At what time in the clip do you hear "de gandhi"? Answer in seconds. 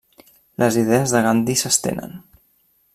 1.17-1.57